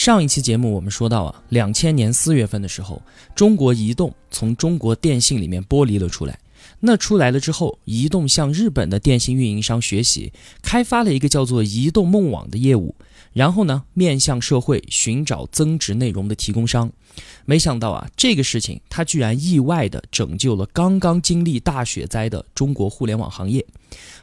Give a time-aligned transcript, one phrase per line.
[0.00, 3.02] 上一期节目我们说到啊，两千年四月份的时候，
[3.34, 6.38] 中国移动从中国电信里面剥离了出来。
[6.80, 12.94] 那出来了之后，移动向日本的电信运营商学习，开发了一个叫做移动梦网的业务。
[13.32, 16.90] 然后呢，面向社会寻找增值内容的提供商。
[17.44, 23.64] 没想到啊，这个事情它居然意外的拯救了刚刚经历大雪灾的中国互联网行业。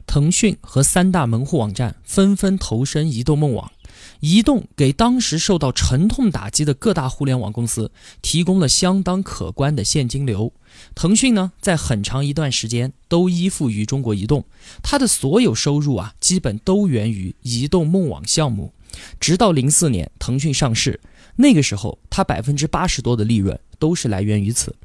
[0.06, 3.72] 腾讯和三大门户网站纷纷投身移动梦网。
[4.20, 10.53] 移动给当时受到沉痛打击的各大互联网公司提供了相当可观的现金流。
[10.96, 14.46] 腾讯呢，在很长一段时间都依附于中国移动，
[14.81, 18.72] 它的所有收入啊，基本都源于移动梦网项目。
[19.20, 21.00] 直到零四年腾讯上市，
[21.36, 24.76] 那个时候它百分之八十多的利润都是来源于此。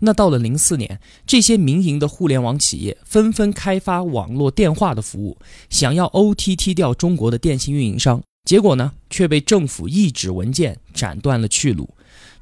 [0.00, 5.38] 那到了零四年，这些民营的互联网企业纷纷开发网络电话的服务，
[5.70, 8.22] 想要 OTT 掉中国的电信运营商。
[8.44, 11.88] 结果呢，却被政府一纸文件斩断了去路。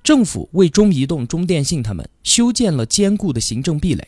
[0.04, 4.06] 政府为中移动、中电信他们修建了坚固的行政壁垒。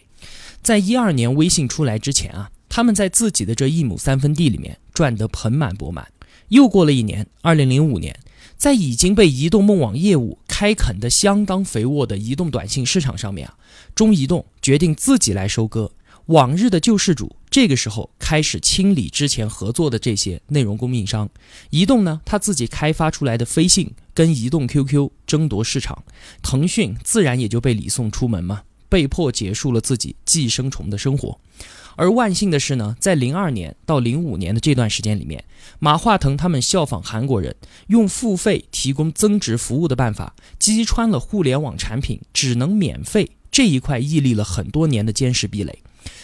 [0.63, 6.07] 在一二年微信出来之前啊，他们在自己的这一亩三分地里面赚得盆满钵满。
[6.49, 8.19] 又过了一年，二零零五年，
[8.57, 13.57] 在已经被移动梦网业务开垦得相当肥沃的移动短信市场上面啊，
[13.95, 15.93] 中移动决定自己来收割。
[16.27, 17.37] 往日的救世主。
[17.51, 21.29] 这个时候开始清理之前合作的这些内容供应商，
[21.71, 26.05] 移动呢，他自己开发出来的飞信跟移动 QQ 争夺市场，
[26.43, 31.41] 腾讯自然也就被礼送出门嘛，被迫结束了自己寄生虫的生活。
[31.99, 35.45] 而万幸的是呢，在零二年到零五年的这段时间里面，
[35.81, 37.57] 马化腾他们效仿韩国人，
[37.89, 45.83] 用付费提供增值服务的办法，击穿了互联网产品只能免费这一块屹立了很多年的坚实壁垒。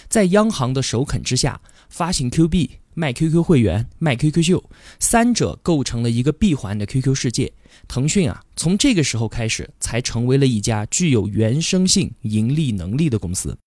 [0.09, 4.71] 在央行的首肯之下，发行 Q 币、卖 QQ 会员、卖 QQ 秀，
[5.01, 7.53] 三者构成了一个闭环的 QQ 世界。
[7.89, 13.59] 腾讯啊，从这个时候开始，才成为了一家具有原生性盈利能力的公司。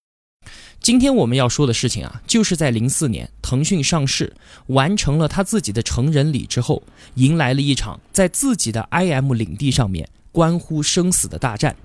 [0.79, 4.33] 今天我们要说的事情啊，就是在零四年，腾讯上市，
[4.67, 6.81] 完成了他自己的成人礼之后，
[7.15, 11.75] 迎来了一场在自己的 IM 领地上面关乎生死的大战。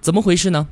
[0.00, 0.68] 怎么回事呢？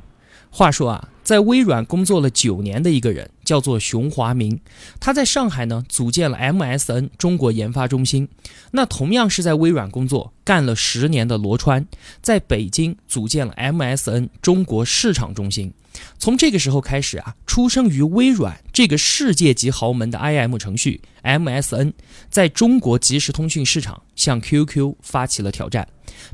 [0.49, 4.59] 话说啊，在微软工作了九年的一个人叫做熊华明，
[4.99, 8.27] 他在上海呢组建了 MSN 中国研发中心。
[8.71, 11.85] 那同样是在微软工作干了十年的罗川，
[12.21, 15.71] 在北京组建了 MSN 中国市场中心。
[16.19, 21.93] 从这个时候开始啊，出生于微软这个世界级豪门的 IM 程序 MSN，
[22.29, 25.87] 在中国即时通讯市场向 QQ 发起了挑战。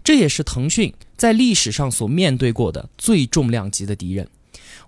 [0.03, 4.27] 这也是腾讯在历史上所面对过的最重量级的敌人。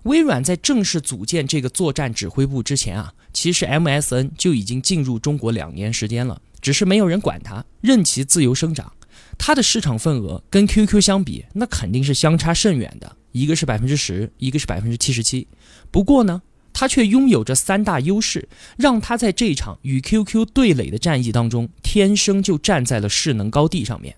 [0.02, 8.92] 微软在正式组建这个作战指挥部之前啊，其实 MSN 就已经进入中国两年时间了，只是没有人管它，任其自由生长。
[9.38, 15.46] 它的市场份额跟 QQ 相比，那肯定是相差甚远的，一个是百分之十，一个是百分之七十七。
[15.90, 16.40] 不过呢，
[16.72, 18.48] 它却拥有着三大优势，
[18.78, 24.14] 让它在这场与 QQ 对垒的战役当中，天生就站在了势能高地上面。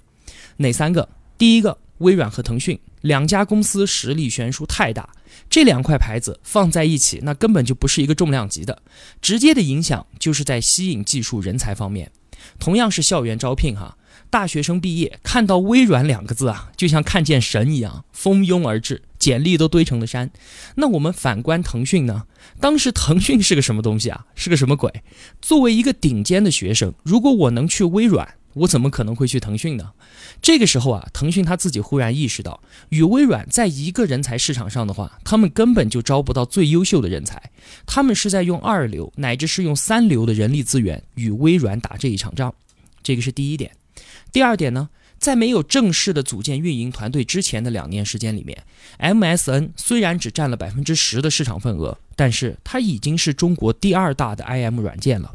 [0.59, 1.09] 哪三个？
[1.37, 5.09] 第一个，微软和腾讯两家公司实力悬殊太大，
[5.49, 8.83] 这两块牌子放在一起，那根本就不是一个重量级的。
[9.21, 12.11] 直接的影响就是在吸引技术人才方面，
[12.59, 13.97] 同样是校园招聘哈，
[14.31, 20.31] 大学生毕业看到微软两个字啊，就像看见神一样，蜂拥而至，简历都堆成了山。
[20.75, 22.25] 那我们反观腾讯呢？
[22.61, 24.27] 当时腾讯是个什么东西啊？
[24.35, 25.03] 是个什么鬼？
[25.41, 28.35] 作为一个顶尖的学生，如果我能去微软。
[28.59, 29.93] 我怎么可能会去腾讯呢？
[30.43, 32.61] 这个时候啊，腾讯他自己忽然意识到，
[32.91, 37.51] 与微软在一个人才市场上的话，他们根本就招不到最优秀的人才，
[37.87, 42.55] 他们是在用二流乃至是用三流的人力资源与微软打这一场仗。
[43.03, 43.71] 这个是第一点。
[44.33, 44.89] 第二点呢，
[45.19, 48.63] 在没有正式的组建运营团队之前的两年时间里面
[48.99, 55.35] ，MSN 虽然只占了百分之十的市场份额，但是它已经是中国第二大的 IM 软件了。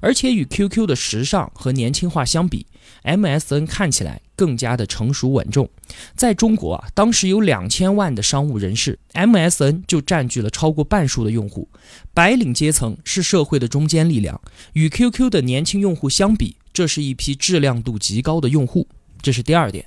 [0.00, 2.66] 而且与 QQ 的时尚和年轻化相比
[3.04, 5.68] ，MSN 看起来更加的成熟稳重。
[6.14, 11.68] 在中国啊，当时有两千万的商务人士，MSN 就占据了超过半数的用户。
[12.12, 14.40] 白领阶层是社会的中坚力量，
[14.74, 18.86] 与 QQ 的年轻用户相比，这是一批质量度极高的用户。
[19.22, 19.86] 这是第二点。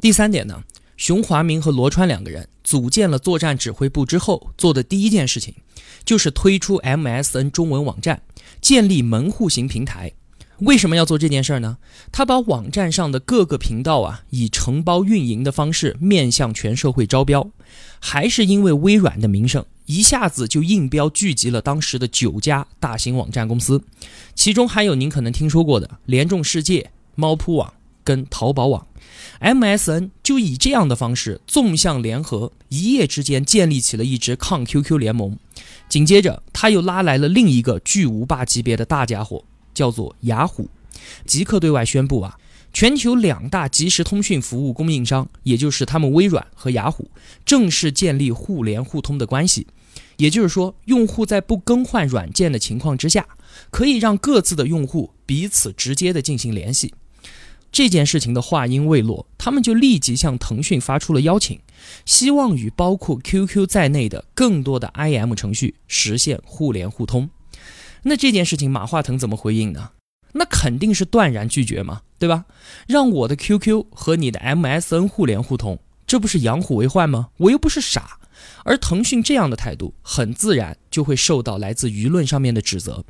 [0.00, 0.62] 第三点呢，
[0.96, 5.54] 熊华明和罗川两个人组建了作战指挥部之后，做的第一件事情
[6.04, 8.22] 就是推出 MSN 中文网站，
[8.60, 10.12] 建立门户型平台。
[10.60, 11.78] 为什么要做这件事儿呢？
[12.12, 17.50] 他把网站上的各个频道啊，以承包运营的方式面向全社会招标，
[17.98, 23.82] 还是因为微软的名声，一下子就应标聚集了当时的九家大型网站公司，
[24.34, 27.72] 其中还有您可能听说过的联众世界、猫扑网
[28.04, 28.86] 跟淘宝网。
[29.40, 35.38] MSN 就以这样的方式纵向联合，一夜之间建立起了一支抗 QQ 联盟。
[35.90, 39.44] 紧接着，他又拉来了另一个巨无霸级别的大家伙。
[39.72, 40.68] 叫做雅虎，
[41.24, 42.36] 即刻对外宣布啊，
[42.72, 47.08] 全球两大即时通讯服务供应商，也就是他们微软和雅虎，
[47.46, 49.68] 正式建立互联互通的关系。
[50.16, 53.26] 也就是说，用户在不更换软件的情况之下，
[53.70, 56.92] 可以让各自的用户彼此直接的进行联系。
[57.72, 61.60] 这件事情的话音未落，他们就立即向腾讯发出了邀请，
[62.04, 67.28] 希望与包括 QQ 在内的更多的 IM 程序实现互联互通。
[68.02, 69.90] 那这件事情马化腾怎么回应呢？
[70.32, 72.44] 那肯定是断然拒绝嘛，对吧？
[72.86, 77.28] 让我的 QQ 和你的 MSN 互联互通，这不是养虎为患吗？
[77.36, 78.18] 我又不是傻。
[78.64, 83.04] 而腾讯这样的态度，很自然就会受到来自舆论上面的指责。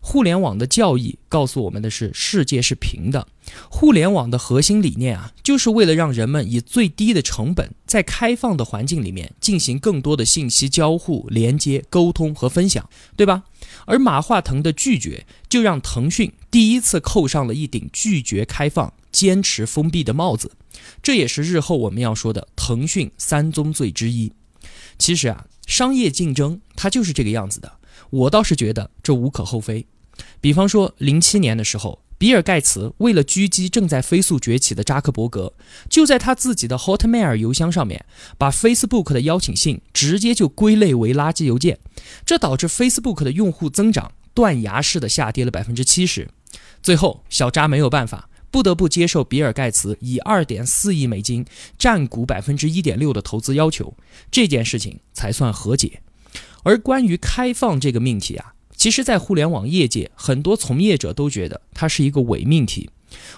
[0.00, 3.26] 互联网的教义告诉我们的是，世界是平的。
[3.68, 13.42] 互联网的核心理念啊，就是为了让人们以最低的成本，在开放的环境里面进行更多的信息交互、连接、沟通和分享，对吧？
[13.86, 20.52] 而马化腾的拒绝，就让腾讯第一次扣上了一顶拒绝开放、坚持封闭的帽子。
[21.02, 24.32] 这也是日后我们要说的腾讯三宗罪之一。
[24.98, 27.72] 其实啊，商业竞争它就是这个样子的。
[28.10, 29.86] 我倒是觉得这无可厚非。
[30.40, 35.52] 比方说，零七年的时候，比尔盖茨为了狙击正在飞速崛起的扎克伯格，
[35.90, 38.04] 就在他自己的 Hotmail 邮箱上面，
[38.38, 41.78] 把 Facebook 的邀请信直接就归类为垃圾邮件，
[42.24, 46.30] 这导致 Facebook 的用户增长断崖式的下跌了百分之七十。
[46.82, 51.44] 最后，小扎没有办法，不得不接受比尔盖茨以二点四亿美金
[51.76, 53.94] 占股百分之一点六的投资要求，
[54.30, 56.00] 这件事情才算和解。
[56.62, 58.54] 而关于开放这个命题啊。
[58.74, 62.88] 其实，在互联网业界，很多从业者都觉得它是一个伪命题。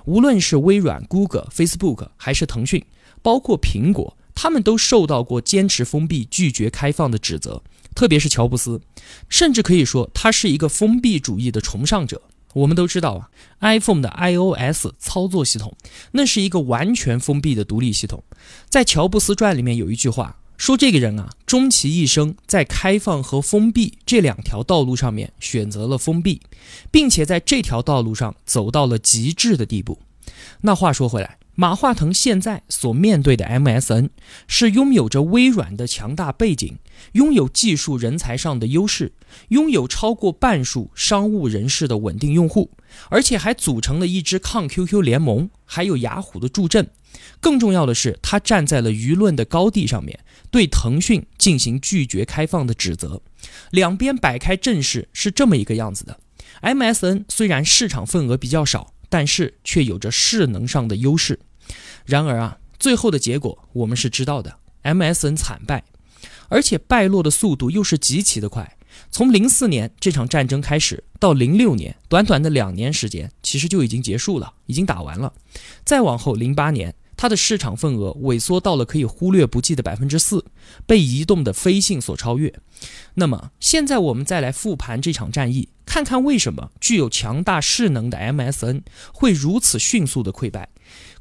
[0.04, 2.84] 无论是微软、Google、Facebook，还是腾讯，
[3.20, 7.60] 包括苹果，他们都受到过坚持封闭、拒绝开放的指责。
[7.96, 8.80] 特别是乔布斯，
[9.28, 12.22] 甚至可以说他是一个封闭主义的崇尚者。
[12.54, 13.30] 我们都知道啊
[13.60, 15.76] ，iPhone 的 iOS 操作系统，
[16.12, 18.22] 那是一个完全封闭的独立系统。
[18.68, 20.36] 在《乔布斯传》里面有一句话。
[20.58, 26.42] 说这个人啊，终其一生在开放和封闭这两条道路上面选择了封闭，
[26.90, 30.00] 并且在这条道路上走到了极致的地步。
[30.62, 34.10] 那话说回来，马化腾现在所面对的 MSN
[34.46, 36.78] 是拥有着微软的强大背景，
[37.12, 39.12] 拥有技术人才上的优势，
[39.48, 42.70] 拥有超过半数商务人士的稳定用户，
[43.10, 46.88] 而且还组成了一支抗 QQ 联盟，还有雅虎的助阵。
[47.40, 50.18] 更重要的是，他站在了舆论的高地上面。
[50.50, 53.20] 对腾讯进行拒绝开放的指责，
[53.70, 56.18] 两边摆开阵势是这么一个样子的。
[56.62, 61.38] MSN 虽然市场份额比较少，但是却有着势能上的优势。
[62.04, 65.84] 然而啊，最后的结果我们是知道的，MSN 惨败，
[66.48, 68.76] 而且败落的速度又是极其的快。
[69.10, 75.32] 从零四年这场战争开始，到零六年，短短的两年时间，其实就已经结束了，已经打完了。
[75.84, 76.94] 再往后，零八年。
[77.20, 80.44] 它的市场份额萎缩到了可以忽略不计的百分之四，
[80.86, 82.54] 被移动的飞信所超越。
[83.14, 88.82] 那么现在我们再来复盘这场战役，看看为什么具有强大势能的 MSN
[89.12, 90.68] 会如此迅速的溃败。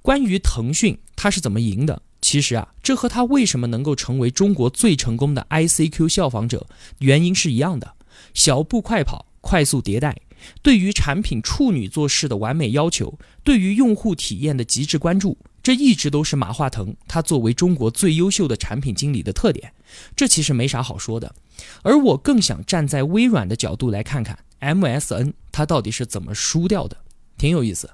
[0.02, 6.68] 关于腾讯它是怎么赢的，其实啊，这和它为什么能够成为中国最成功的 ICQ 效仿者
[7.00, 7.96] 原因是一样的：
[8.34, 10.16] 小步快跑，快速迭代，
[10.62, 15.38] 对于产品处女座式的完美要求，对于用户体验的极致关注。
[15.68, 19.74] 这一直都是马化腾他作为中国最优秀的产品经理的特点，
[20.16, 21.36] 这其实没啥好说的。
[21.82, 26.96] 而我更想站在微软的角度来看看 MSN 它到底是怎么输掉的，
[27.38, 27.90] 挺有意思。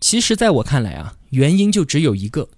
[0.00, 2.48] 其实，在我看来啊，原因就只有一个：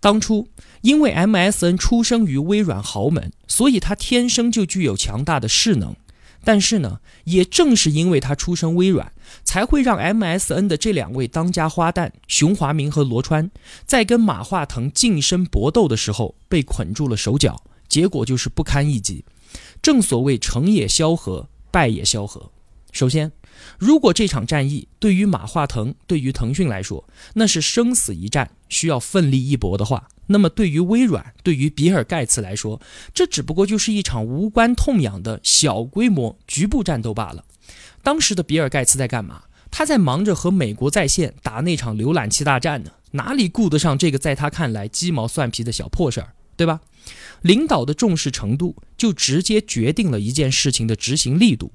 [0.00, 0.48] 当初
[0.82, 5.96] 因为 MSN 出生于微软豪门，所以它天生就具有强大的势能。
[6.44, 9.12] 但是呢，也正是因为他出身微软，
[9.44, 13.50] 才会让 MSN 的这两位当家花旦熊华明和罗川，
[13.86, 19.24] 在跟马化腾近身搏斗的时候被捆住了手脚，结果就是不堪一击。
[19.82, 22.50] 正所谓成也萧何，败也萧何。
[22.92, 23.32] 首先，
[23.78, 32.80] 如果这场战役对于马化腾、对于腾讯来说，那是生死一战，需要奋力一搏的话，那么对于微软、对于比尔盖茨来说，
[33.14, 37.44] 这只不过就是一场无关痛痒的小规模局部战斗罢了。
[38.02, 39.42] 当时的比尔盖茨在干嘛？
[39.70, 46.80] 他在忙着和美国在线打那场浏览器大战呢，哪里顾得上这个在他看来鸡毛蒜皮的小破事儿，对吧？
[47.40, 51.72] 领导的重视程度就直接决定了一件事情的执行力度。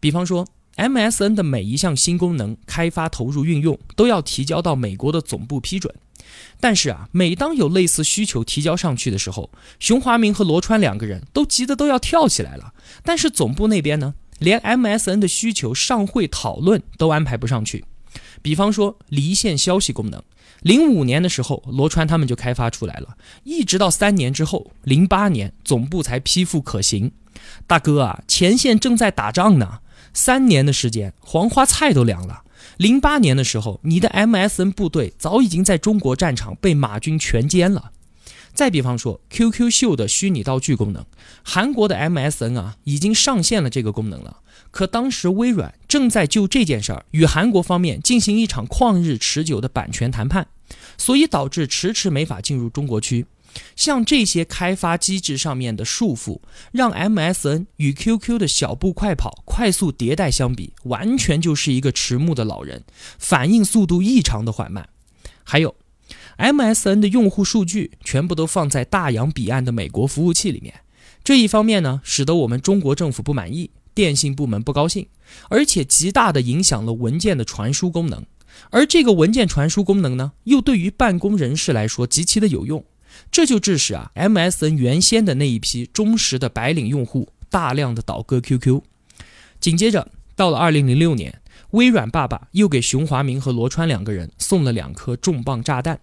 [0.00, 5.94] 比方说，MSN 的每一项新功能开发、投入、运用都要提交到美国的总部批准。
[6.58, 12.72] 但是啊，每当有类似需求提交上去的时候，熊华明和罗川两个人都急得都要跳起来了。
[13.04, 14.14] 但是总部那边呢？
[14.38, 17.84] 连 MSN 的需求上会讨论都安排不上去，
[18.42, 20.22] 比方说离线消息功能，
[20.62, 27.12] 零五年的时候罗川他们就开发出来了，一直到三年之后，零八年总部才批复可行。
[27.66, 29.80] 大哥啊，前线正在打仗呢，
[30.12, 32.42] 三年的时间，黄花菜都凉了。
[32.78, 37.92] 零八年的时候，你的 MSN 部队早已经在中国战场被马军全歼了。
[38.56, 41.04] 再比方说，QQ 秀的虚拟道具功能，
[41.44, 44.38] 韩国的 MSN 啊已经上线了这个功能了。
[44.70, 50.48] 可当时微软正在就这件事儿与韩国方面进行一场旷日持久的版权谈判，
[50.96, 53.26] 所以导致迟迟没法进入中国区。
[53.76, 56.40] 像这些开发机制上面的束缚，
[56.72, 62.84] 让 MSN 与 QQ 的小步快跑、快速迭代相比，完全就是一个迟暮的老人，
[63.18, 64.88] 反应速度异常的缓慢。
[65.44, 65.74] 还有。
[66.38, 70.74] MSN 的用户数据全部都放在大洋彼岸的美国服务器里面，
[71.24, 75.08] 这一方面呢，使得我们中国政府不满意，电信部门不高兴，
[75.48, 78.24] 而且极大的影响了文件的传输功能。
[78.70, 82.84] 而这个文件传输功能呢，又对于办公人士来说极其的有用，
[83.30, 88.82] 这就致使啊，MSN 原先的那一批忠实的白领用户大量的倒戈 QQ。
[89.58, 91.40] 紧接着到了2006年，
[91.70, 95.98] 微软爸爸又给熊华明和罗川两个人送了两颗重磅炸弹。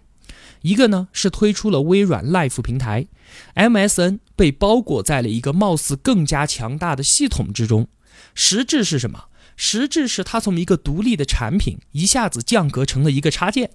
[0.64, 3.06] 一个呢是推出了微软 Life 平台
[3.54, 7.86] ，MSN 被包裹在了一个貌似更加强大的系统之中，
[8.34, 9.26] 实质是什么？
[9.56, 13.72] 实质是它从一个独立的产品一下子降格成了一个插件。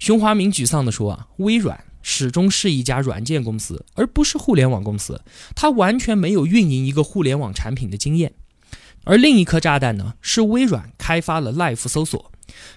[0.00, 5.22] 熊华明沮丧地说啊，微软始终是一家软件公司，而不是互联网公司，
[5.54, 8.34] 它完全没有运营一个互联网产品的经验。
[9.04, 12.32] 而另一颗炸弹呢，是微软开发了 Life 搜索，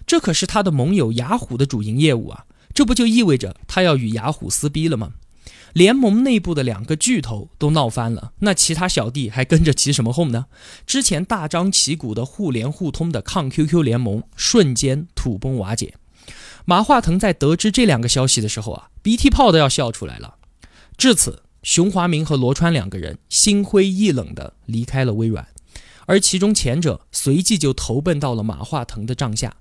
[0.06, 2.46] 这可是它的盟友雅虎的主营业务啊。
[2.80, 5.12] 这不就意味着他要与雅虎撕逼了吗？
[5.74, 10.46] 联盟内部的两个巨头都闹翻了，那其他小弟还跟着起什么哄呢？
[10.88, 15.96] 之前大张旗鼓的互联互通的抗 QQ 联盟瞬间土崩瓦解。
[16.64, 20.36] 马化腾在得知这两个消息的时候啊，鼻涕泡都要笑出来了。
[20.96, 25.46] 至此，熊华明和罗川两个人心灰意冷地离开了微软，
[26.06, 29.58] 而其中前者随即就投奔到了马化腾的帐下。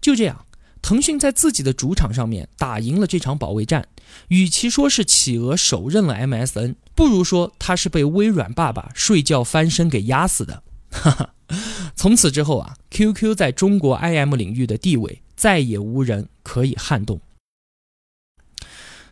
[0.00, 0.46] 就这样。
[0.84, 3.88] 腾讯在自己的主场上面打赢了这场保卫战，
[4.28, 10.62] 与其说是企鹅手刃了 MSN，不如说他是被微软爸爸睡觉翻身给压死的。
[10.90, 11.34] 哈哈，
[11.96, 17.18] 从此之后啊，QQ 在中国 IM 领域的地位再也无人可以撼动。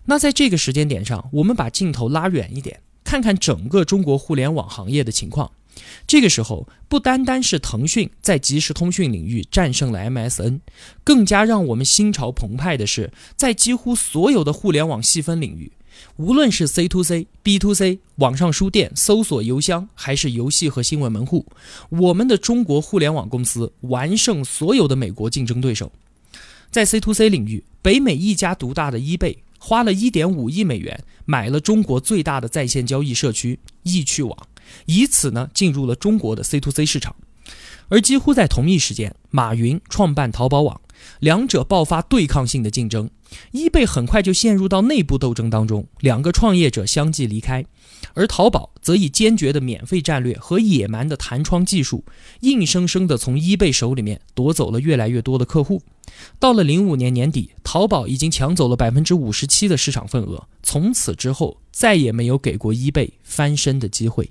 [0.05, 5.51] 那在这个时间点上，我们把镜头拉远一点，看看整个中国互联网行业的情况。
[6.07, 10.61] 这个时候，不单单是腾讯在即时通讯领域战胜了 MSN，
[11.05, 15.73] 更加让我们心潮澎湃的是，在几乎所有的互联网细分领域，
[16.17, 21.47] 无论是 C to C、B to C、网上书店、搜索邮箱，还是游戏和新闻门户，
[21.89, 25.91] 我们的中国互联网公司完胜所有的美国竞争对手。
[26.71, 34.37] 在 C to C 领域，北美一家独大的 eBay 花了一点五亿美元买了中国最大的在线交易社区易趣网。
[34.87, 37.15] 以此呢，进入了中国的 C to C 市场，
[37.89, 40.81] 而几乎在同一时间，马云创办淘宝网，
[41.21, 43.11] 两者爆发对抗性的竞争，
[43.51, 47.65] 易贝很快就陷入到内部斗争当中，两个创业者相继离开，
[48.15, 52.05] 而淘宝则以坚决的免费战略和野蛮的弹窗技术，
[52.41, 55.83] 硬生生的从易贝手里面夺走了越来越多的客户。
[56.39, 64.31] 到了零五年年底，淘宝已经抢走了百分之五十七的市场份额，从此之后再也没有给过易贝翻身的机会。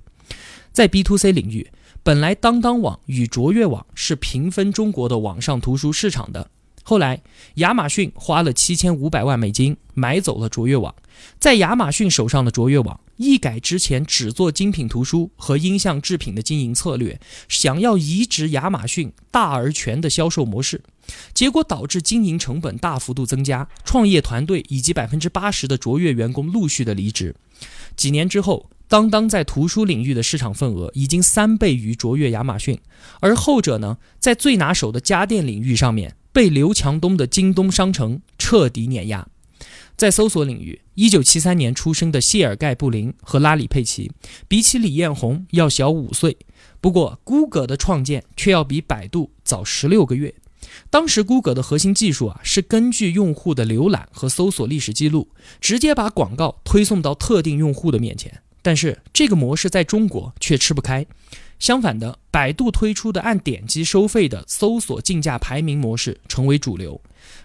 [0.72, 1.70] 在 B to C 领域，
[2.01, 6.50] 本来当当网与卓越网是平分中国的网上图书市场的。
[6.84, 7.22] 后来，
[7.56, 10.96] 亚马逊花了七千五百万美金买走了卓越网。
[11.38, 20.82] 在亚马逊手上的卓越网一改之前只做精品图书和音像制品的经营策略，想要移植亚马逊大而全的销售模式。
[21.34, 27.36] 结果导致经营成本大幅度增加，创业团队以及百分之八十的卓越员工陆续的离职。
[27.96, 32.79] 几年之后，当当在图书领域的市场份额已经三倍于卓越亚马逊，
[33.20, 39.27] 而后者呢，在最拿手的家电领域上面被刘强东的京东商城彻底碾压。
[39.96, 44.12] 在搜索领域，一九七三年出生的谢尔盖·布林和拉里·佩奇，
[44.48, 46.38] 比起李彦宏要小五岁。
[46.79, 50.34] 不过，Google 的创建却要比百度早十六个月。
[50.91, 55.29] 当时，谷歌的核心技术啊，是根据用户的浏览和搜索历史记录，
[55.62, 58.41] 直接把广告推送到特定用户的面前。
[58.62, 61.05] 但是，这个模式在中国却吃不开。
[61.60, 67.00] 相反的，百度推出的按点击收费的搜索竞价排名模式成为主流。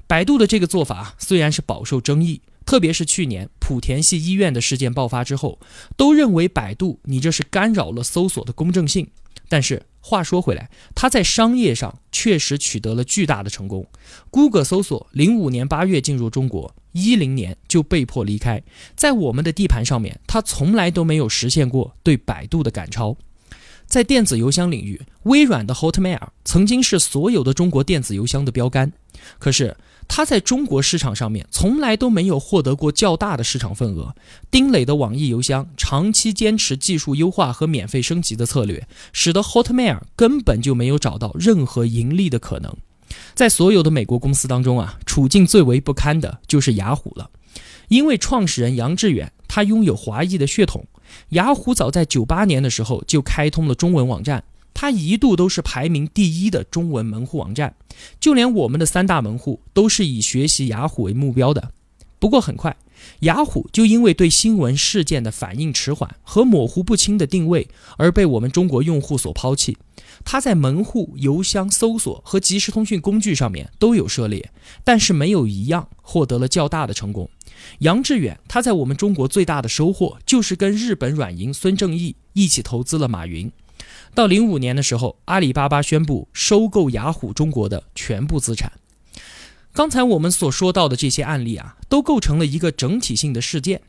[0.09, 5.61] 百度的这个做法虽然是饱受争议，特别是去年莆田系医院的事件爆发之后，
[5.97, 9.07] 都认为百度你这是干扰了搜索的公正性。
[9.49, 13.85] 但是话说回来，他在商业上确实取得了巨大的成功。
[14.31, 18.63] Google 搜索零五年八月进入中国，一零年就被迫离开，
[18.95, 23.17] 在我们的地盘上面，他从来都没有实现过对百度的赶超。
[23.85, 28.93] 在电子邮箱领域，微软的 Hotmail 曾经是所有的中国电子邮箱的标杆，
[29.41, 29.77] 可是
[30.09, 34.15] 它在中国市场上面从来都没有获得过较大的市场份额。
[34.51, 42.75] 丁磊的网易邮箱长期坚持技术优化和免费升级的策略，使得 Hotmail 根本就没有找到任何盈利的可能。
[43.35, 47.31] 在所有的美国公司当中啊，处境最为不堪的就是雅虎了，
[47.89, 50.87] 因为创始人杨致远他拥有华裔的血统。
[51.31, 54.43] 雅虎早在九八年的时候就开通了中文网站，
[54.79, 57.75] 它一度都是排名第一的中文门户网站，
[58.21, 61.73] 就连我们的三大门户都是以学习雅虎为目标的。
[62.19, 62.77] 不过很快，
[63.21, 69.79] 雅虎就因为对新闻事件的反应迟缓和模糊不清的定位而被我们中国用户所抛弃。
[70.27, 74.51] 它在门户、邮箱、搜索和即时通讯工具上面都有涉猎，
[74.85, 77.31] 但是没有一样获得了较大的成功。
[77.79, 83.51] 杨致远，他在我们中国最大的收获就是跟日本软银孙正义一起投资了马云。
[84.17, 88.73] 到零五年的时候，阿里巴巴宣布收购雅虎中国的全部资产。
[89.75, 93.83] 刚才我们所说到的这些案例啊，都构成了一个整体性的事件。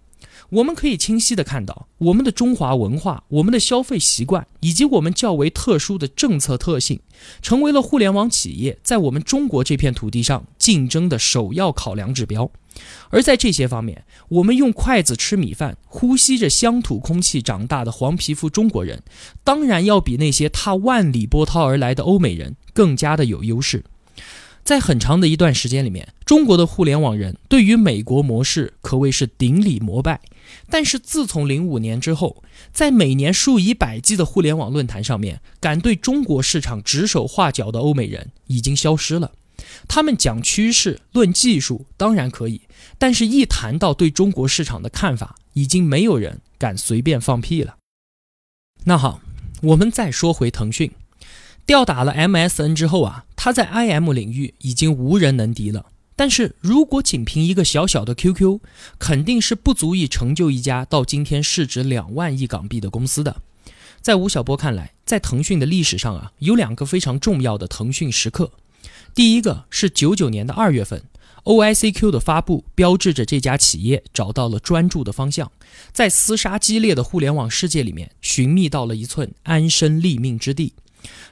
[0.50, 7.00] 我们可以清晰地看到，我们的中华文化、我们的消费习惯以及我们较为特殊的政策特性，
[7.42, 12.52] 成为了互联网企业在我们中国这片土地上竞争的首要考量指标。
[13.10, 19.04] 而在这些方面，我们用筷子吃米饭、呼吸着乡土空气长大的黄皮肤中国人，
[19.44, 23.84] 当然要比那些踏万里波涛而来的欧美人更加的有优势。
[24.64, 30.20] 在很长的一段时间里面，中国的互联网人对于美国模式可谓是顶礼膜拜。
[30.70, 39.32] 但是自从零五年之后，在每年数以百计的互联网论坛上面，敢对中国市场指手画脚的欧美人已经消失了。
[39.88, 42.62] 他们讲趋势、论技术当然可以，
[42.98, 47.78] 但是一谈到对中国市场的看法，已经没有人敢随便放屁了。
[48.86, 49.22] 那好，
[49.62, 50.92] 我们再说回腾讯。
[51.66, 55.88] 吊打了 MSN 之后啊，它在 IM 领域已经无人能敌了。
[56.16, 58.60] 但是如果仅凭一个小小的 QQ，
[58.98, 63.42] 肯定是不足以成就一家到今天市值两万亿港币的公司的。
[64.02, 68.52] 在吴晓波看来，在腾讯的历史上啊，有两个非常重要的腾讯时刻。
[69.14, 71.04] 第一个是九九年的二月份
[71.48, 75.50] ，OICQ 的发布，标志着这家企业找到了专注的方向，
[75.94, 80.74] 在厮杀激烈的互联网世界里面，寻觅到了一寸安身立命之地。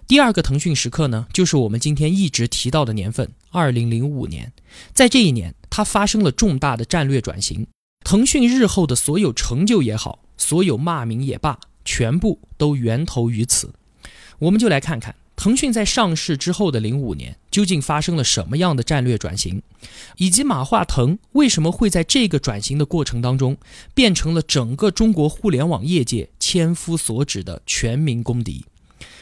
[0.07, 4.53] 第二个腾讯时刻呢，就是我们今天一直提到的年份，二零零五年。
[4.93, 7.67] 在这一年，它发生了重大的战略转型。
[8.05, 13.73] 腾讯日后的所有成就也好，所有骂名也罢，全部都源头于此。
[14.39, 19.61] 我们就来看看腾讯在上市之后的零五年，究竟发生了什么样的战略转型，
[20.17, 23.55] 以及马化腾为什么会在这个转型的过程当中，
[23.93, 28.65] 变成了整个中国互联网业界千夫所指的全民公敌。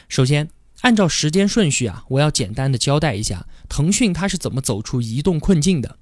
[0.08, 5.96] 首先，按照时间顺序啊，我要简单的交代一下腾讯它是怎么走出移动困境的。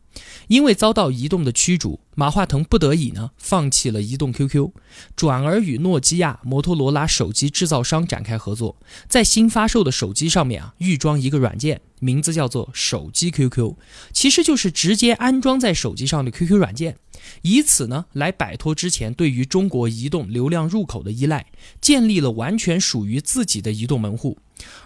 [0.48, 4.70] 因为遭到移动的驱逐，马化腾不得已呢放弃了移动 QQ，
[5.16, 8.76] 转而与诺基亚、摩托罗拉手机制造商展开合作，
[9.08, 13.74] 在新发售的手机上面啊预装一个软件，名字叫做手机 QQ，
[14.12, 16.96] 其实就是直接安装在手机上的 QQ 软件。
[17.42, 21.46] 以此呢，来摆脱之前对于中国移动流量入口的依赖，
[21.80, 24.38] 建立了完全属于自己的移动门户。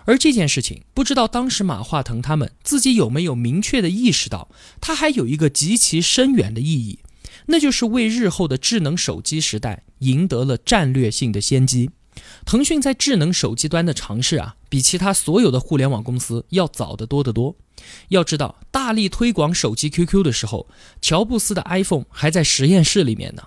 [0.04, 4.48] 而这件事情，不知道当时马化腾他们自己有没有明确的意识到，
[4.80, 7.00] 它还有一个极其深远的意义，
[7.46, 11.90] 那就是为日后的智能手机时代赢得了战略性的先机。
[12.46, 17.54] 腾讯在智能手机端的尝试啊，比其他所有的互联网公司要早得多得多。
[18.08, 20.66] 要知道，大力推广手机 QQ 的时候，
[21.02, 23.42] 乔布斯的 iPhone 还在实验室里面呢。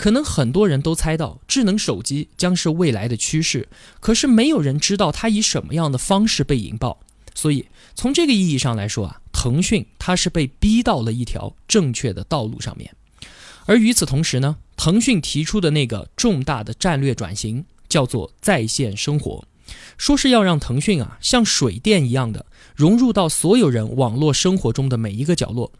[0.00, 3.68] 可能很多人都猜到智能手机将是未来的趋势，
[4.00, 7.00] 可是没有人知道它以什么样的方式被引爆。
[7.34, 12.96] 所以从这个意义上来说啊，腾讯它是被逼到了一条正确的道路上面。
[13.66, 19.44] 而与此同时呢，腾讯提出的那个重大的战略转型叫做在线生活，
[19.98, 25.70] 说是要让腾讯啊像水电一样的融入到所有人网络生活中的每一个角落。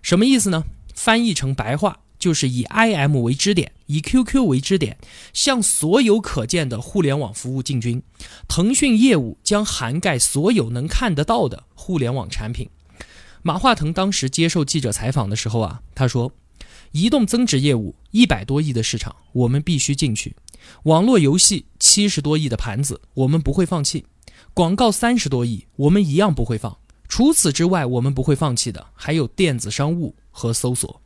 [0.00, 0.64] 什么意思呢？
[0.94, 1.98] 翻译成白话。
[2.26, 4.98] 就是以 IM 为支点，以 QQ 为支点，
[5.32, 8.02] 向所有可见的互联网服务进军。
[8.48, 12.68] 腾讯业务将涵盖所有能看得到的互联网产品。
[13.42, 16.32] 马化腾当时接受记者采访的时候啊，他说
[16.90, 20.32] ：“移动增值业务一百多亿的市场，我们必须进去；
[20.82, 24.02] 网络游戏七十多亿的盘子，我们不会放弃；
[24.52, 26.76] 广告三十多亿，我们一样不会放。
[27.06, 31.00] 除此之外，我们不会放弃的还有电子商务和搜索。”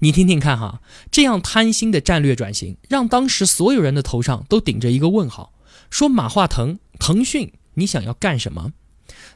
[0.00, 0.80] 你听听看哈，
[1.10, 5.52] 这样贪心的战略转型，让当时所有人的头上都顶着一个问号。
[5.90, 8.72] 说马化腾、腾讯，你想要干什么？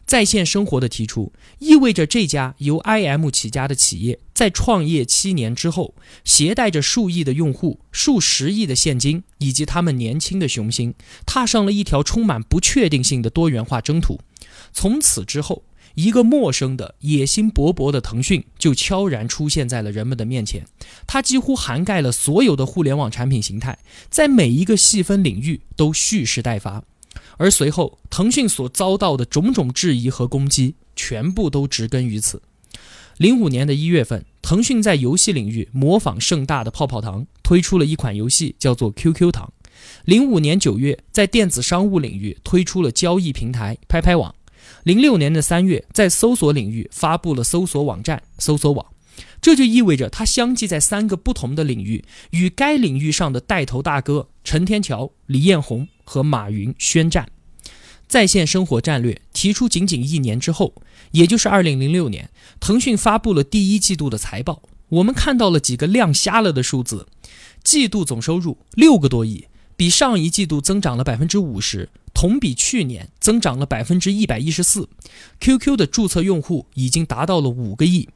[0.05, 5.95] 在线生活的提出，意味着这家由 IM 起家的企业，在创业七年之后，
[6.25, 10.95] 携带着数亿的用户、数十亿的现金，以及他们年轻的雄心，
[11.27, 14.19] 踏上了一条充满不确定性的多元化征途。
[14.73, 15.63] 从此之后。
[15.95, 20.65] 一个陌生的、野心勃勃的腾讯就悄然出现在了人们的面前。
[21.07, 26.83] 它几乎涵盖了所有的互联网产品形态，在每一个细分领域都蓄势待发。
[27.37, 32.43] 而随后，腾讯所遭到的种种质疑和攻击，全部都植根于此。
[33.17, 39.53] 零五年的一月份，腾讯在游戏领域模仿盛大的泡泡糖，推出了一款游戏，叫做 QQ 糖。
[40.05, 44.35] 零五年九月，在电子商务领域推出了交易平台拍拍网。
[44.85, 48.87] 零六年的三月，在搜索领域发布了搜索网站搜索网，
[49.41, 57.29] 这就意味着它相继在三个不同的领域与该领域上的带头大哥陈天桥、李彦宏和马云宣战。
[58.07, 60.73] 在线生活战略提出仅仅一年之后，
[61.11, 67.07] 也就是二零零六年，腾讯发布了第一季度的财报，我们看到了几个亮瞎了的数字：
[67.63, 69.48] 季度总收入六个多亿，
[69.79, 71.89] 比上一季度增长了百分之五十。
[72.13, 74.89] 同比去年增长了百分之一百一十四
[75.39, 78.09] ，QQ 的注册用户已经达到了五个亿。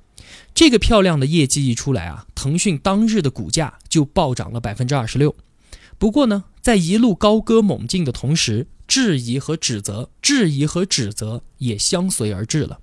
[0.53, 5.37] 这个漂亮的业绩一出来啊，腾讯当日的股价就暴涨了百分之二十六。
[5.99, 12.81] 不过呢，在一路高歌猛进的同时，质疑和指责、质疑和指责也相随而至了。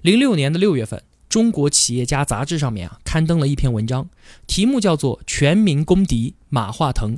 [0.00, 4.08] 零六年的六月份，《中国企业家》杂志上面啊刊登了一篇文章，
[4.46, 7.16] 题目叫做《全民公敌马化腾》。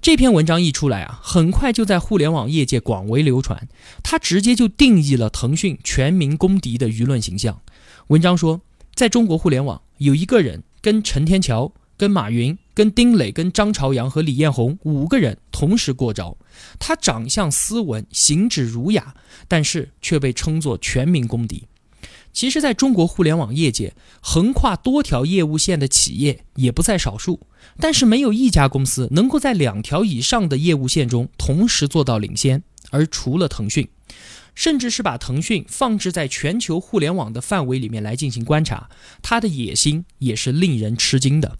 [0.00, 3.68] 这篇文章一出来啊，很快就在互联网业界广为流传。
[4.02, 7.60] 它直接就定义了腾讯全民公敌的舆论形象。
[8.08, 8.60] 文章说，
[8.94, 16.36] 在中国互联网，有一个人跟陈天桥、跟马云、跟丁磊、跟张朝阳和李彦宏五个人同时过招。
[16.78, 19.14] 他长相斯文，行止儒雅，
[19.46, 21.64] 但是却被称作全民公敌。
[22.32, 27.40] 其实，在中国互联网业界，横跨多条业务线的企业也不在少数。
[27.78, 33.88] 但是没有一家公司能够在两条以上的业务线中同时做到领先，而除了腾讯，
[34.54, 38.88] 甚至是把腾讯放置在全球互联网的范围里面来进行观察，
[39.20, 41.58] 它的野心也是令人吃惊的。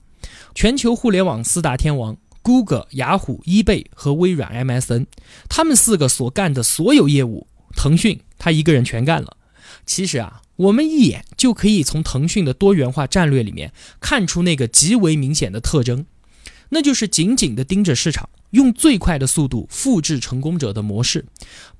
[0.54, 5.06] 全球互联网四大天王，Google、雅虎、eBay 和微软 MSN，
[5.48, 9.36] 他们四个所干的所有业务，腾讯他一个人全干了。
[9.84, 10.40] 其实啊。
[10.60, 16.04] 我们一眼就可以从腾讯的多元化战略里面看出那个极为明显的特征，
[16.68, 21.24] 那就是紧紧地盯着市场，用最快的速度复制成功者的模式。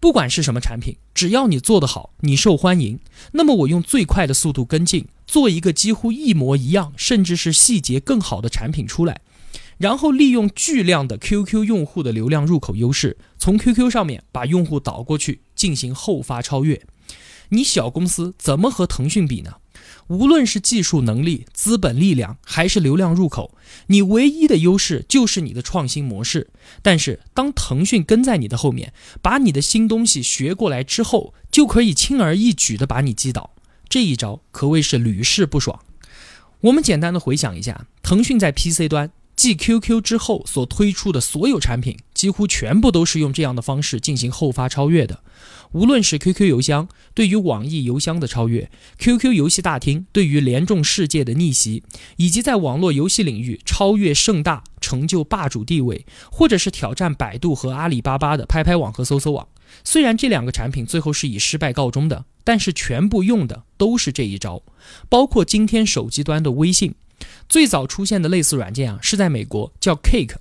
[0.01, 2.99] 不管是什么产品，只要你做得好，你受欢迎，
[3.33, 9.21] 那么我用最快的速度跟进，做一个几乎一模一样，甚至是细节更好的产品出来，
[9.77, 16.81] 然后利用巨量的 QQ 用户的流量入口优势，从 QQ 上面把用户导过去，进行后发超越。
[17.51, 19.55] 你小公司怎么和腾讯比呢？
[20.09, 26.51] 无论是技术能力、资本力量，还是流量入口，你唯一的优势就是你的创新模式。
[26.83, 33.55] 但是，当腾讯跟在你的后面，把你的新东西学过来之后，就可以轻而易举地把你击倒。
[33.89, 35.79] 这一招可谓是屡试不爽。
[36.63, 45.23] 我们简单的回想一下，腾讯在 PC 端继 QQ 之后所推出的所有产品，几乎全部都是用这样的方式进行后发超越的。
[45.73, 51.83] 无论是 QQ 邮箱对于网易邮箱的超越，QQ 游戏大厅对于联众世界的逆袭，
[52.17, 59.47] 以及在网络游戏领域超越盛大、成就霸主地位，或者是挑战百度和阿里巴巴的拍拍网和搜搜网，
[59.85, 64.63] 虽然这两个产品最后是以失败告终的，但是全部用的都是这一招，
[65.09, 66.95] 包括今天手机端的微信。
[67.49, 70.37] 最早出现的类似软件啊，是在美国叫 Cake，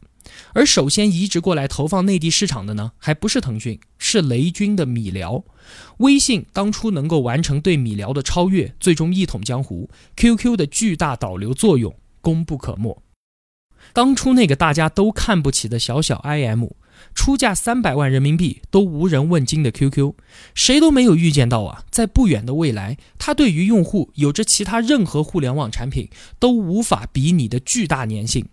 [0.53, 5.43] 而首先移植过来投放内地市场的呢，还不是腾讯，是雷军的米聊。
[5.97, 13.01] 微信当初能够完成对米聊的超越，最终一统江湖，QQ 的巨大导流作用功不可没。
[13.93, 16.69] 当初那个大家都看不起的小小 IM。
[17.15, 20.15] 出价三百万人民币都无人问津的 QQ，
[20.53, 28.49] 谁都没有预见到啊，在不远的未来，它对于用户有着其他任何互联网产品都无法比拟的巨大粘性。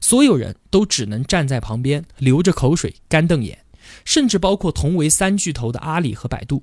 [0.00, 3.58] 所有人都只能站在旁边流着口水干瞪眼，
[4.04, 6.62] 甚至包括同为三巨头的阿里和百度。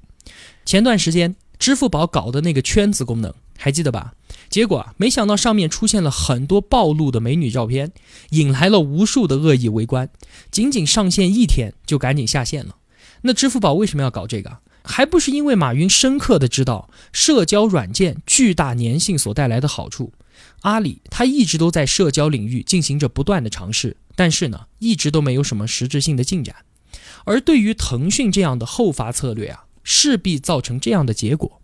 [0.65, 3.34] 前段时间，支付宝搞的那个圈子功能。
[3.60, 4.13] 还记得吧？
[4.50, 7.91] 结果啊，没想到上面出现了很多暴露的美女照片，
[8.30, 10.10] 引来了无数的恶意围观。
[10.52, 12.76] 仅仅上线一天就赶紧下线了。
[13.23, 14.60] 那支付宝为什么要搞这个？
[14.84, 20.13] 还不是因为马云深刻的知道社交软件巨大粘性所带来的好处。
[20.62, 26.56] 阿里它一直都在社交领域进行着不断的尝试，但是呢，一直都没有什么实质性的进展。
[27.26, 31.62] 而对于腾讯这样的后发策略啊，势必造成这样的结果。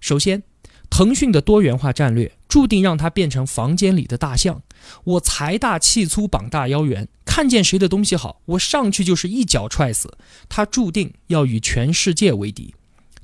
[0.00, 0.42] 首先。
[0.88, 4.62] 腾讯的多元化战略注定让它变成房间里的大象。
[5.02, 10.16] 我财大气粗，膀大腰圆，看见谁的东西好，我上去就是一脚踹死。
[10.48, 12.72] 它注定要与全世界为敌。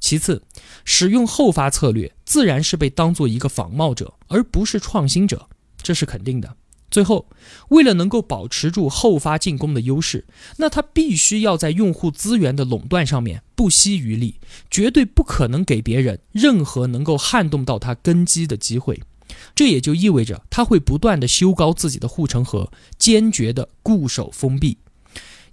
[0.00, 0.42] 其次，
[0.84, 5.48] 使用后发策略，自然是被当做一个仿冒者，而不是创新者，
[5.82, 6.56] 这是肯定的。
[6.90, 7.26] 最后，
[7.68, 14.36] 为了能够保持住后发进攻的优势，那他必须要在用户资源的垄断上面不惜余力，
[14.70, 19.00] 绝对不可能给别人任何能够撼动到他根基的机会。
[19.54, 24.76] 这也就意味着他会不断的修高自己的护城河，坚决的固守封闭。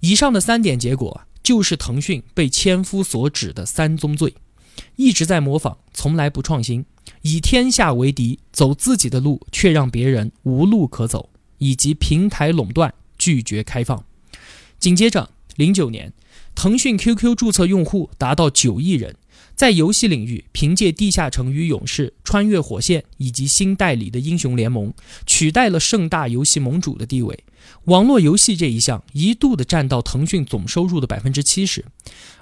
[0.00, 4.34] 以上的三点结果，就是腾讯被千夫所指的三宗罪：
[4.96, 6.84] 一直在模仿，从来不创新。
[7.22, 14.04] 以天下为敌，走自己的路，却让别人无路可走，以及平台垄断，拒绝开放。
[14.78, 16.12] 紧接着，零九年，
[16.54, 19.16] 腾讯 QQ 注册用户达到九亿人，
[19.54, 24.90] 在游戏领域，凭借《地下城与勇士》《穿越火线》以及新代理的《英雄联盟》，
[25.26, 27.44] 取代了盛大游戏盟主的地位。
[27.84, 31.84] 网络游戏这一项一度的占到腾讯总收入的百分之七十，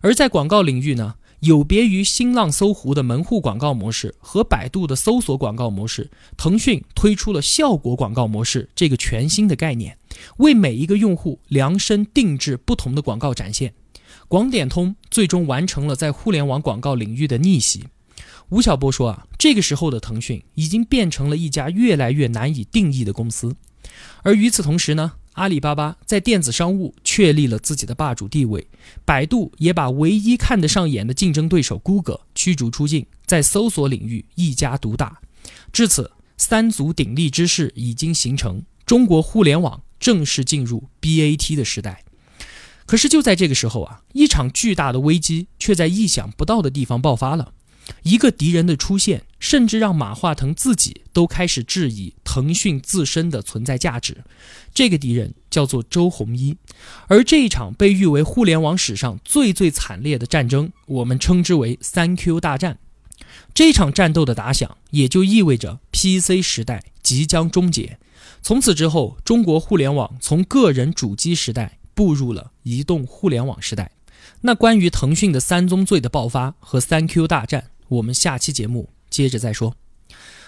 [0.00, 1.16] 而在广告领域呢？
[1.40, 9.96] 有别于新浪、搜狐的门户广告模式和百度的搜索广告模式，腾讯推出了效果广告模式这个全新的概念，
[10.38, 13.72] 为每一个用户量身定制不同的广告展现。
[14.26, 17.84] 广点通最终完成了在互联网广告领域的逆袭。
[18.48, 23.54] 吴晓波说啊，这个时候的腾讯已经变成了一家越来越难以定义的公司。
[24.22, 25.12] 而与此同时呢？
[25.38, 28.66] 阿里巴巴在电子商务确立了自己的霸主地位，
[29.04, 35.20] 百度也把唯一看得上眼的竞争对手 Google 驱逐出境，在搜索领域一家独大。
[35.72, 42.02] 至此，三足鼎立之势已经形成，中国互联网正式进入 BAT 的时代。
[42.84, 47.52] 可是就在这个时候啊，一场巨大的危机却在意想不到的地方爆发了。
[48.02, 54.24] 一个敌人的出现，甚至让马化腾自己都开始质疑腾讯自身的存在价值。
[54.72, 56.56] 这个敌人叫做周鸿祎，
[57.06, 62.78] 而这一场被誉为互联网史上最最惨烈的战争，我们称之为“三 Q 大战”。
[63.52, 67.98] 这场战斗的打响，也就意味着 PC 时代即将终结。
[68.40, 73.90] 从此之后，中国互联网从个人主机时代步入了移动互联网时代。
[74.42, 77.70] 那关于腾讯的三宗罪的爆发和三 Q 大战。
[77.88, 79.74] 我们下期节目接着再说。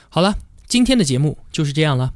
[0.08, 2.14] 好了，今天的节目就是这样了。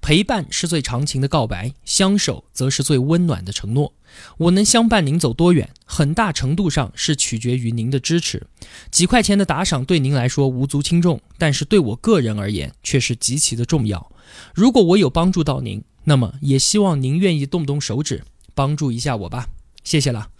[0.00, 3.94] 陪伴是最长情的告白，相守则是最温暖的承诺。
[4.36, 8.44] 我能相伴您走多远，很大程度上是取决于您的支持。
[8.90, 14.10] 几块钱的打赏对您来说无足轻重，但是对我个人而言却是极其的重要。
[14.52, 18.24] 如果我有帮助到您，那么也希望您愿意动动手指
[18.56, 19.50] 帮助一下我吧。
[19.84, 20.30] 谢谢了，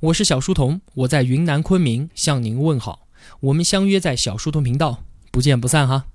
[0.00, 3.03] 我是小书童，我在云南昆明向您问好。
[3.40, 6.06] 我们相约在小书童频道，不见不散哈。